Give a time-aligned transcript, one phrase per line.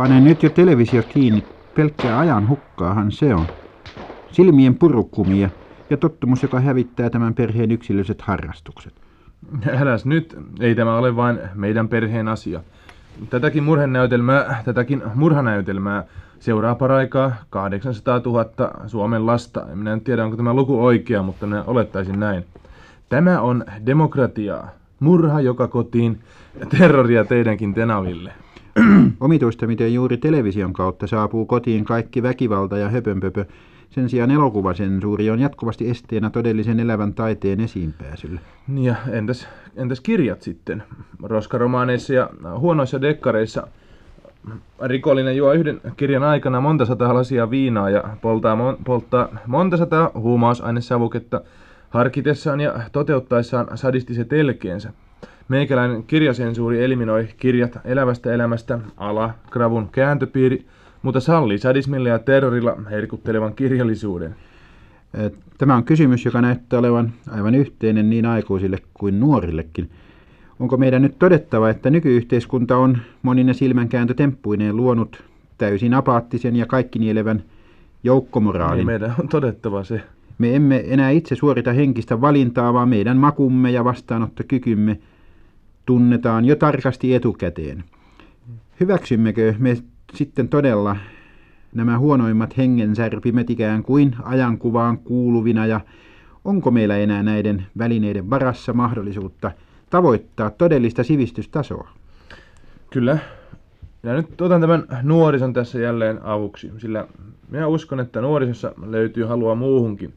[0.00, 1.44] Pane nyt jo televisio kiinni,
[1.74, 3.46] pelkkää ajan hukkaahan se on.
[4.32, 5.50] Silmien purukumia
[5.90, 8.94] ja tottumus, joka hävittää tämän perheen yksilölliset harrastukset.
[9.80, 12.60] Äläs nyt, ei tämä ole vain meidän perheen asia.
[13.30, 16.04] Tätäkin murhenäytelmää, tätäkin murhanäytelmää
[16.38, 18.44] seuraa paraikaa 800 000
[18.86, 19.66] Suomen lasta.
[19.74, 22.44] Minä en tiedä, onko tämä luku oikea, mutta minä olettaisin näin.
[23.08, 24.68] Tämä on demokratiaa.
[25.00, 26.18] Murha joka kotiin,
[26.78, 28.32] terroria teidänkin tenaville.
[29.20, 33.44] Omituista, miten juuri television kautta saapuu kotiin kaikki väkivalta ja höpönpöpö.
[33.90, 38.40] Sen sijaan elokuvasensuuri on jatkuvasti esteenä todellisen elävän taiteen esiinpääsylle.
[38.74, 40.82] Ja entäs, entäs kirjat sitten?
[41.22, 43.66] Roskaromaaneissa ja huonoissa dekkareissa
[44.82, 50.10] rikollinen juo yhden kirjan aikana monta sataa lasia viinaa ja polttaa, mon, polttaa monta sataa
[50.14, 51.40] huumausainesavuketta
[51.90, 54.92] harkitessaan ja toteuttaessaan sadistiset elkeensä.
[55.50, 60.66] Meikäläinen kirjasensuuri eliminoi kirjat elävästä elämästä, ala, gravun kääntöpiiri,
[61.02, 64.34] mutta sallii sadismilla ja terrorilla herkuttelevan kirjallisuuden.
[65.58, 69.90] Tämä on kysymys, joka näyttää olevan aivan yhteinen niin aikuisille kuin nuorillekin.
[70.60, 75.24] Onko meidän nyt todettava, että nykyyhteiskunta on monine silmänkääntö-temppuineen luonut
[75.58, 77.42] täysin apaattisen ja kaikki nielevän
[78.04, 78.76] joukkomoraalin?
[78.76, 80.00] Niin meidän on todettava se.
[80.38, 84.98] Me emme enää itse suorita henkistä valintaa, vaan meidän makumme ja vastaanottokykymme
[85.86, 87.84] tunnetaan jo tarkasti etukäteen.
[88.80, 89.76] Hyväksymmekö me
[90.14, 90.96] sitten todella
[91.74, 95.80] nämä huonoimmat hengensärpimet ikään kuin ajankuvaan kuuluvina ja
[96.44, 99.50] onko meillä enää näiden välineiden varassa mahdollisuutta
[99.90, 101.88] tavoittaa todellista sivistystasoa?
[102.90, 103.18] Kyllä.
[104.02, 107.06] Ja nyt otan tämän nuorison tässä jälleen avuksi, sillä
[107.50, 110.14] minä uskon, että nuorisossa löytyy halua muuhunkin.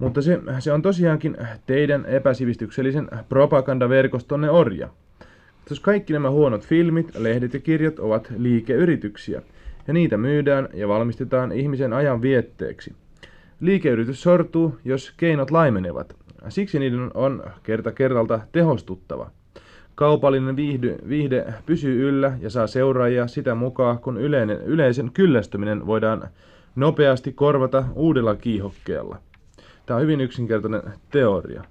[0.00, 4.88] Mutta se, se on tosiaankin teidän epäsivistyksellisen propagandaverkostonne orja.
[5.70, 9.42] Jos kaikki nämä huonot filmit, lehdet ja kirjat ovat liikeyrityksiä,
[9.86, 12.94] ja niitä myydään ja valmistetaan ihmisen ajan vietteeksi.
[13.60, 16.16] Liikeyritys sortuu, jos keinot laimenevat.
[16.48, 19.30] Siksi niiden on kerta kerralta tehostuttava.
[19.94, 26.28] Kaupallinen viihde, viihde pysyy yllä ja saa seuraajia sitä mukaan, kun yleinen, yleisen kyllästyminen voidaan
[26.76, 29.18] nopeasti korvata uudella kiihokkeella.
[29.90, 31.64] Tämä on hyvin yksinkertainen teoria.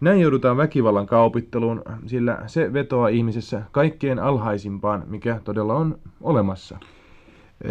[0.00, 6.78] Näin joudutaan väkivallan kaupitteluun, sillä se vetoaa ihmisessä kaikkein alhaisimpaan, mikä todella on olemassa.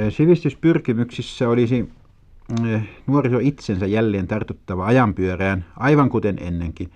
[0.09, 1.89] Sivistyspyrkimyksissä olisi
[3.07, 6.89] nuoriso itsensä jälleen tartuttava ajanpyörään, aivan kuten ennenkin.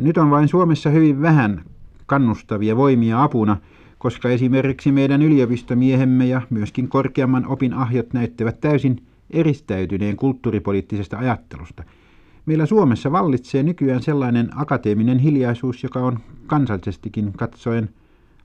[0.00, 1.64] Nyt on vain Suomessa hyvin vähän
[2.06, 3.56] kannustavia voimia apuna,
[3.98, 11.84] koska esimerkiksi meidän yliopistomiehemme ja myöskin korkeamman opin ahjot näyttävät täysin eristäytyneen kulttuuripoliittisesta ajattelusta.
[12.46, 17.88] Meillä Suomessa vallitsee nykyään sellainen akateeminen hiljaisuus, joka on kansallisestikin katsoen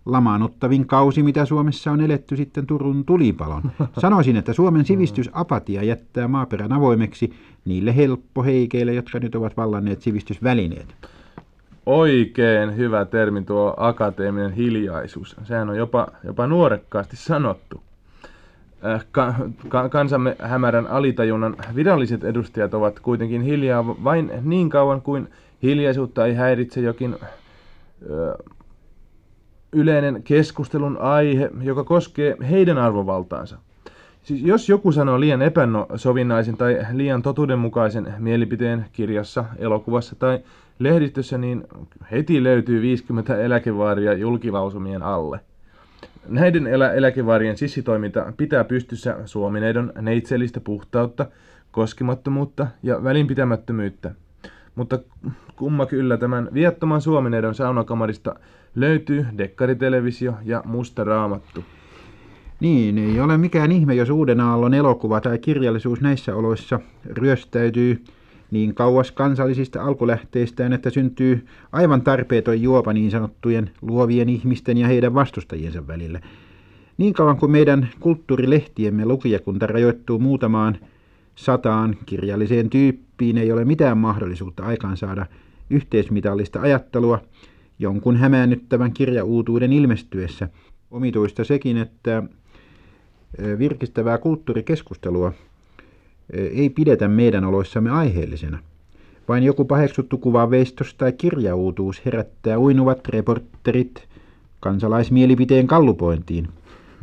[0.06, 3.72] lamaanottavin kausi, mitä Suomessa on eletty sitten Turun tulipalon.
[4.02, 7.34] Sanoisin, että Suomen sivistysapatia jättää maaperän avoimeksi
[7.66, 10.96] niille helppoheikeille, jotka nyt ovat vallanneet sivistysvälineet.
[11.86, 15.36] Oikein hyvä termi tuo akateeminen hiljaisuus.
[15.44, 17.84] Sehän on jopa, jopa nuorekkaasti sanottu.
[18.86, 19.36] Äh, ka,
[19.70, 25.28] ka, kansamme hämärän alitajunnan viralliset edustajat ovat kuitenkin hiljaa vain niin kauan kuin
[25.64, 27.16] hiljaisuutta ei häiritse jokin
[28.10, 28.38] ö,
[29.72, 33.58] yleinen keskustelun aihe, joka koskee heidän arvovaltaansa.
[34.24, 40.40] Siis jos joku sanoo liian epäsovinnaisen tai liian totuudenmukaisen mielipiteen kirjassa, elokuvassa tai
[40.80, 41.68] lehdistössä, niin
[42.12, 45.40] heti löytyy 50 eläkevaaria julkilausumien alle–
[46.28, 51.26] Näiden elä- eläkevaarien sissitoiminta pitää pystyssä suomineidon neitsellistä puhtautta,
[51.72, 54.12] koskemattomuutta ja välinpitämättömyyttä.
[54.76, 55.00] Mutta
[55.56, 58.36] kumma kyllä tämän viattoman suomineidon saunakamarista
[58.76, 61.64] löytyy dekkaritelevisio ja musta raamattu.
[62.60, 68.04] Niin, ei ole mikään ihme, jos uuden aallon elokuva tai kirjallisuus näissä oloissa ryöstäytyy
[68.52, 75.14] niin kauas kansallisista alkulähteistään, että syntyy aivan tarpeeton juopa niin sanottujen luovien ihmisten ja heidän
[75.14, 76.22] vastustajiensa välillä.
[76.98, 80.78] Niin kauan kuin meidän kulttuurilehtiemme lukijakunta rajoittuu muutamaan
[81.36, 85.26] sataan kirjalliseen tyyppiin, ei ole mitään mahdollisuutta aikaansaada
[85.70, 87.22] yhteismitallista ajattelua
[87.80, 90.50] jonkun hämäännyttävän kirjauutuuden ilmestyessä.
[90.92, 92.24] Omituista sekin, että
[93.60, 95.34] virkistävää kulttuurikeskustelua
[96.34, 98.60] ei pidetä meidän oloissamme aiheellisena.
[99.28, 104.08] Vain joku paheksuttu kuvaveistos tai kirjauutuus herättää uinuvat reporterit
[104.60, 106.48] kansalaismielipiteen kallupointiin,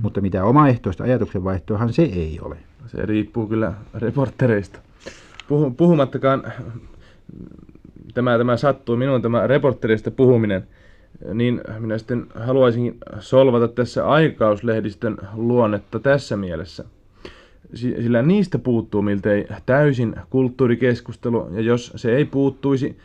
[0.03, 2.57] mutta mitä omaehtoista ajatuksenvaihtoahan se ei ole.
[2.87, 4.81] Se riippuu kyllä reportereista.
[5.77, 6.53] puhumattakaan,
[8.15, 10.67] tämä, tämä sattuu minun tämä reporterista puhuminen,
[11.35, 16.85] niin minä sitten haluaisin solvata tässä aikauslehdistön luonnetta tässä mielessä.
[17.75, 22.99] Sillä niistä puuttuu miltei täysin kulttuurikeskustelu, ja jos se ei puuttuisi,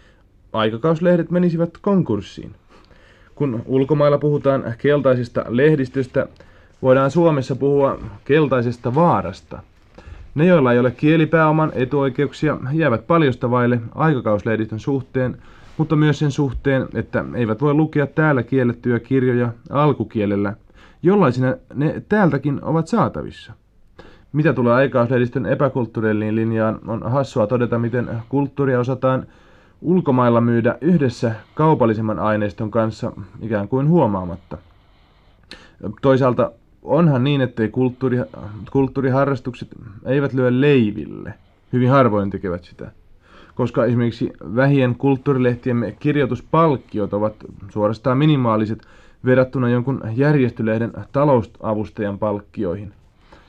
[0.54, 2.51] aikakauslehdet menisivät konkurssiin.
[3.36, 6.27] Kun ulkomailla puhutaan keltaisesta lehdistöstä,
[6.81, 9.63] voidaan Suomessa puhua keltaisesta vaarasta.
[10.36, 15.38] Ne, joilla ei ole kielipääoman etuoikeuksia, jäävät paljosta vaille aikakauslehdistön suhteen,
[15.77, 20.54] mutta myös sen suhteen, että eivät voi lukea täällä kiellettyjä kirjoja alkukielellä,
[21.04, 23.54] jollaisina ne täältäkin ovat saatavissa.
[24.34, 29.26] Mitä tulee aikakauslehdistön epäkulttuurillinen linjaan, on hassua todeta, miten kulttuuria osataan
[29.82, 34.58] ulkomailla myydä yhdessä kaupallisemman aineiston kanssa ikään kuin huomaamatta.
[36.02, 36.52] Toisaalta
[36.84, 38.18] onhan niin, ettei kulttuuri,
[38.72, 39.70] kulttuuriharrastukset
[40.06, 41.34] eivät lyö leiville.
[41.74, 42.92] Hyvin harvoin tekevät sitä.
[43.56, 47.34] Koska esimerkiksi vähien kulttuurilehtiemme kirjoituspalkkiot ovat
[47.70, 48.88] suorastaan minimaaliset
[49.26, 52.94] verrattuna jonkun järjestölehden talousavustajan palkkioihin.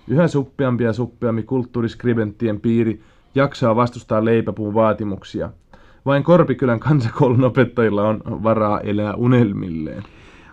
[0.09, 3.01] Yhä suppeampi ja suppeampi kulttuuriskribenttien piiri
[3.35, 5.51] jaksaa vastustaa leipäpuun vaatimuksia.
[6.07, 10.03] Vain Korpikylän kansakoulun opettajilla on varaa elää unelmilleen.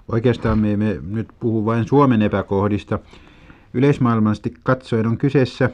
[0.08, 3.00] Oikeastaan me emme nyt puhu vain Suomen epäkohdista.
[3.74, 5.70] Yleismaailmallisesti katsoen on kyseessä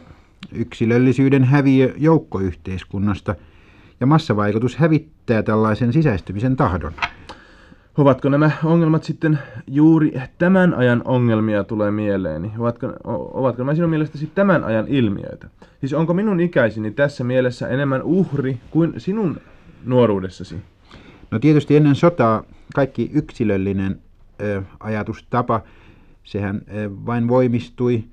[0.51, 3.35] yksilöllisyyden häviö joukkoyhteiskunnasta,
[3.99, 6.93] ja massavaikutus hävittää tällaisen sisäistymisen tahdon.
[7.97, 12.51] Ovatko nämä ongelmat sitten juuri tämän ajan ongelmia tulee mieleeni?
[12.57, 12.93] Ovatko,
[13.33, 15.49] ovatko nämä sinun mielestäsi tämän ajan ilmiöitä?
[15.79, 19.37] Siis onko minun ikäisini tässä mielessä enemmän uhri kuin sinun
[19.85, 20.55] nuoruudessasi?
[21.31, 22.43] No tietysti ennen sotaa
[22.75, 23.99] kaikki yksilöllinen
[24.41, 25.61] ö, ajatustapa,
[26.23, 28.03] sehän ö, vain voimistui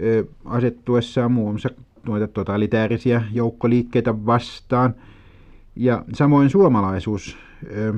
[0.00, 1.70] ö, asettuessaan muun muassa
[2.06, 4.94] noita totalitäärisiä joukkoliikkeitä vastaan.
[5.76, 7.36] Ja samoin suomalaisuus
[7.76, 7.94] ö,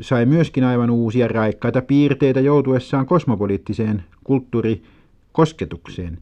[0.00, 6.18] sai myöskin aivan uusia raikkaita piirteitä joutuessaan kosmopoliittiseen kulttuurikosketukseen.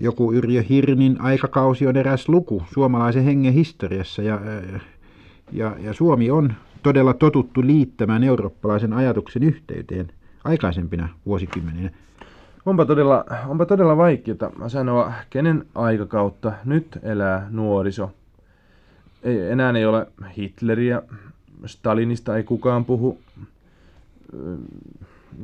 [0.00, 4.40] Joku Yrjö Hirnin aikakausi on eräs luku suomalaisen hengen historiassa ja,
[5.52, 10.12] ja, ja Suomi on todella totuttu liittämään eurooppalaisen ajatuksen yhteyteen
[10.44, 11.90] aikaisempina vuosikymmeninä.
[12.66, 18.10] Onpa todella, onpa todella vaikeaa sanoa, kenen aikakautta nyt elää nuoriso.
[19.22, 20.06] Ei, enää ei ole
[20.36, 21.02] Hitleriä,
[21.66, 23.18] Stalinista ei kukaan puhu.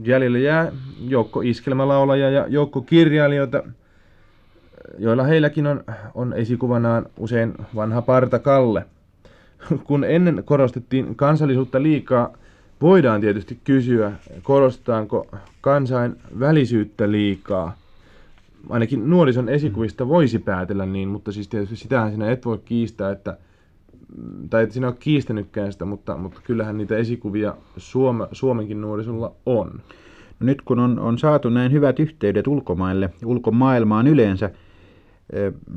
[0.05, 3.63] Jäljelle jää joukko iskelmälaulajia ja joukko kirjailijoita,
[4.99, 5.85] joilla heilläkin on,
[6.15, 8.85] on esikuvanaan usein vanha parta Kalle–
[9.85, 12.33] kun ennen korostettiin kansallisuutta liikaa,
[12.81, 14.13] voidaan tietysti kysyä,
[14.43, 15.27] korostetaanko
[15.61, 17.77] kansainvälisyyttä liikaa.
[18.69, 23.37] Ainakin nuorison esikuvista voisi päätellä niin, mutta siis tietysti sitähän sinä et voi kiistää, että
[24.51, 29.83] tai et sinä ole kiistänytkään sitä, mutta, mutta kyllähän niitä esikuvia Suome, Suomenkin nuorisolla on.
[30.41, 34.51] No nyt kun on, on saatu näin hyvät yhteydet ulkomaille, ulkomaailmaan yleensä,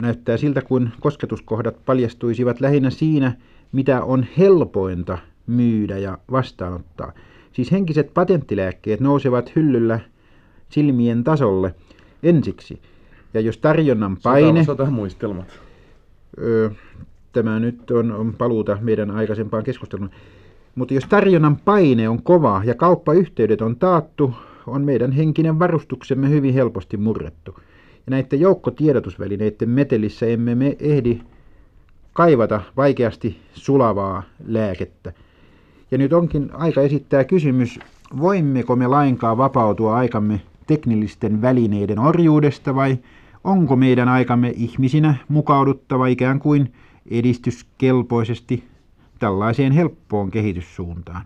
[0.02, 3.34] näyttää siltä, kuin kosketuskohdat paljastuisivat lähinnä siinä,
[3.72, 5.18] mitä on helpointa
[5.48, 7.12] myydä ja vastaanottaa.
[7.52, 10.00] Siis henkiset patenttilääkkeet nousevat hyllyllä
[10.70, 11.76] silmien tasolle
[12.24, 12.82] ensiksi.
[13.34, 14.64] Ja jos tarjonnan paine...
[14.64, 15.60] Sota, muistelmat.
[16.40, 16.70] Öö,
[17.34, 20.10] tämä nyt on, on paluuta meidän aikaisempaan keskusteluun.
[20.76, 24.34] Mutta jos tarjonnan paine on kova ja kauppayhteydet on taattu,
[24.68, 27.56] on meidän henkinen varustuksemme hyvin helposti murrettu.
[28.06, 31.22] Ja näiden joukkotiedotusvälineiden metelissä emme me ehdi
[32.14, 35.14] kaivata vaikeasti sulavaa lääkettä.
[35.92, 37.80] Ja nyt onkin aika esittää kysymys,
[38.20, 42.98] voimmeko me lainkaan vapautua aikamme teknillisten välineiden orjuudesta vai
[43.44, 46.74] onko meidän aikamme ihmisinä mukauduttava ikään kuin
[47.12, 48.64] edistyskelpoisesti
[49.20, 51.22] tällaiseen helppoon kehityssuuntaan.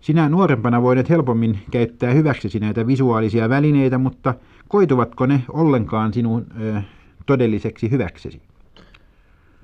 [0.00, 4.34] Sinä nuorempana voit helpommin käyttää hyväksesi näitä visuaalisia välineitä, mutta
[4.68, 6.82] koituvatko ne ollenkaan sinun ö,
[7.26, 8.42] todelliseksi hyväksesi?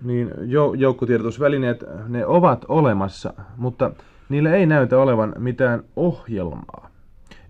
[0.03, 0.31] niin
[0.77, 3.91] joukkotiedotusvälineet, ne ovat olemassa, mutta
[4.29, 6.91] niillä ei näytä olevan mitään ohjelmaa.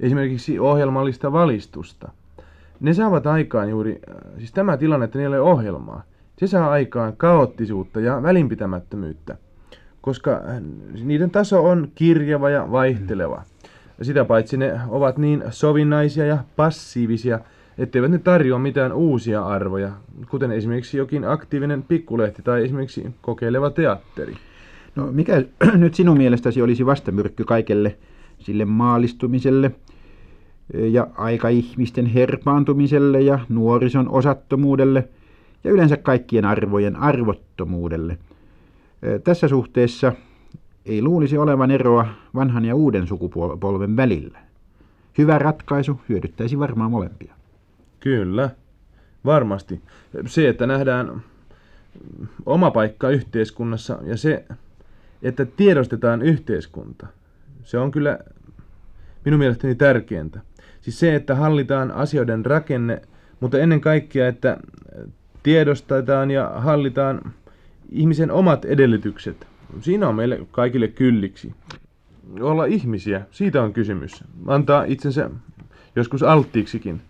[0.01, 2.11] Esimerkiksi ohjelmallista valistusta.
[2.81, 4.01] Ne saavat aikaan juuri,
[4.39, 6.03] siis tämä tilanne, että niillä ei ole ohjelmaa,
[6.39, 9.37] se saa aikaan kaoottisuutta ja välinpitämättömyyttä,
[10.01, 10.41] koska
[11.05, 13.43] niiden taso on kirjava ja vaihteleva.
[14.03, 17.41] Sitä paitsi ne ovat niin sovinnaisia ja passiivisia,
[17.79, 19.93] etteivät ne tarjoa mitään uusia arvoja,
[20.31, 24.35] kuten esimerkiksi jokin aktiivinen pikkulehti tai esimerkiksi kokeileva teatteri.
[24.97, 25.43] No mikä
[25.75, 27.97] nyt sinun mielestäsi olisi vastamyrkky kaikelle
[28.39, 29.71] sille maalistumiselle
[30.75, 35.09] ja aikaihmisten herpaantumiselle ja nuorison osattomuudelle
[35.65, 38.19] ja yleensä kaikkien arvojen arvottomuudelle?
[39.25, 40.13] Tässä suhteessa
[40.87, 44.39] ei luulisi olevan eroa vanhan ja uuden sukupolven välillä.
[45.19, 47.35] Hyvä ratkaisu hyödyttäisi varmaan molempia.
[48.01, 48.51] Kyllä,
[49.25, 49.81] varmasti.
[50.27, 51.23] Se, että nähdään
[52.47, 54.45] oma paikka yhteiskunnassa ja se,
[55.23, 57.07] että tiedostetaan yhteiskunta,
[57.63, 58.19] se on kyllä
[59.25, 60.41] minun mielestäni tärkeintä.
[60.81, 63.03] Siis se, että hallitaan asioiden rakenne,
[63.41, 64.57] mutta ennen kaikkea, että
[65.43, 67.33] tiedostetaan ja hallitaan
[67.91, 69.47] ihmisen omat edellytykset.
[69.81, 71.55] Siinä on meille kaikille kylliksi.
[72.41, 74.25] Olla ihmisiä, siitä on kysymys.
[74.47, 75.31] Antaa itsensä
[75.97, 77.01] joskus alttiiksikin.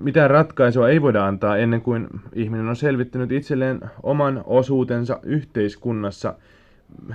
[0.00, 6.34] Mitään ratkaisua ei voida antaa ennen kuin ihminen on selvittänyt itselleen oman osuutensa yhteiskunnassa,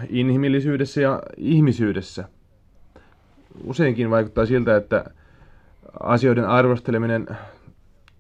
[0.10, 2.30] inhimillisyydessä ja ihmisyydessä.
[3.64, 5.06] Useinkin vaikuttaa siltä, että
[6.00, 7.28] asioiden arvosteleminen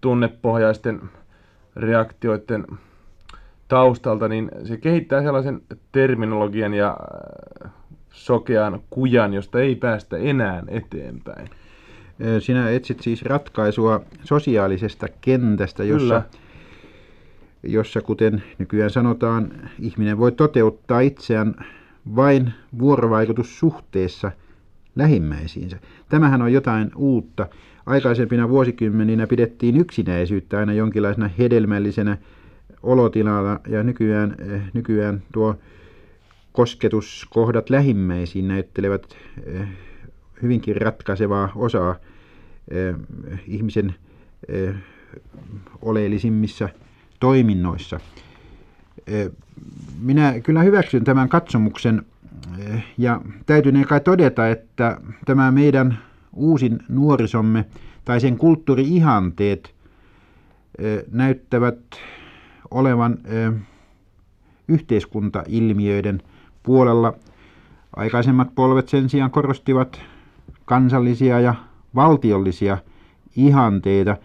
[0.01, 1.01] tunnepohjaisten
[1.75, 2.65] reaktioiden
[3.67, 6.97] taustalta, niin se kehittää sellaisen terminologian ja
[7.65, 7.71] äh,
[8.11, 11.49] sokean kujan, josta ei päästä enää eteenpäin.
[12.39, 16.21] Sinä etsit siis ratkaisua sosiaalisesta kentästä, jossa,
[17.63, 21.55] jossa kuten nykyään sanotaan, ihminen voi toteuttaa itseään
[22.15, 24.31] vain vuorovaikutussuhteessa
[24.95, 25.77] lähimmäisiinsä.
[26.09, 27.47] Tämähän on jotain uutta.
[27.85, 32.17] Aikaisempina vuosikymmeninä pidettiin yksinäisyyttä aina jonkinlaisena hedelmällisenä
[32.83, 35.55] olotilalla ja nykyään, eh, nykyään tuo
[36.51, 39.67] kosketuskohdat lähimmäisiin näyttelevät eh,
[40.41, 41.95] hyvinkin ratkaisevaa osaa
[42.67, 42.95] eh,
[43.47, 43.95] ihmisen
[45.81, 46.69] oleellisimmissa
[47.19, 47.99] toiminnoissa.
[50.01, 52.05] Minä kyllä hyväksyn tämän katsomuksen
[52.97, 55.97] ja täytyy kai todeta, että tämä meidän
[56.33, 57.65] uusin nuorisomme
[58.05, 59.75] tai sen kulttuuriihanteet
[61.11, 61.79] näyttävät
[62.71, 63.17] olevan
[64.67, 66.21] yhteiskuntailmiöiden
[66.63, 67.13] puolella.
[67.95, 70.01] Aikaisemmat polvet sen sijaan korostivat
[70.65, 71.55] kansallisia ja
[71.95, 72.77] valtiollisia
[73.35, 74.17] ihanteita.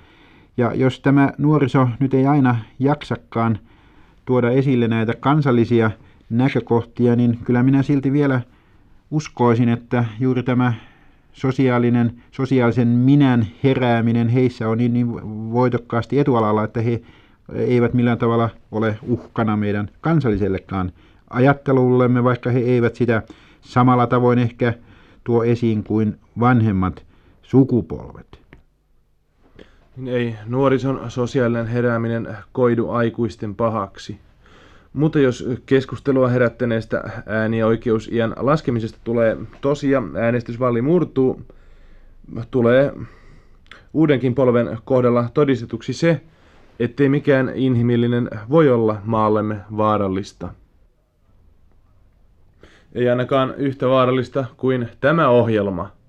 [0.57, 3.59] Ja jos tämä nuoriso nyt ei aina jaksakaan
[4.25, 5.90] tuoda esille näitä kansallisia
[6.30, 8.40] näkökohtia, niin kyllä minä silti vielä
[9.10, 10.75] uskoisin, että juuri tämä
[11.32, 15.12] sosiaalinen, sosiaalisen minän herääminen heissä on niin, niin
[15.52, 17.02] voitokkaasti etualalla, että he
[17.54, 20.92] eivät millään tavalla ole uhkana meidän kansallisellekaan
[21.30, 23.22] ajattelullemme, vaikka he eivät sitä
[23.60, 24.75] samalla tavoin ehkä
[25.25, 27.06] tuo esiin kuin vanhemmat
[27.42, 28.40] sukupolvet.
[29.96, 34.18] Niin ei nuorison sosiaalinen herääminen koidu aikuisten pahaksi.
[34.92, 41.40] Mutta jos keskustelua herättäneestä äänioikeusiän laskemisesta tulee tosia, äänestysvalli murtuu,
[42.50, 42.92] tulee
[43.94, 46.20] uudenkin polven kohdalla todistetuksi se,
[46.80, 50.49] ettei mikään inhimillinen voi olla maallemme vaarallista.
[52.92, 55.90] Ei ainakaan yhtä vaarallista kuin tämä ohjelma–